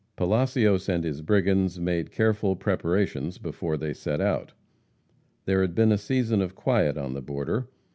[0.15, 4.51] Palacios and his brigands made careful preparations before they set out.
[5.45, 7.67] There had been a season of quiet on the border.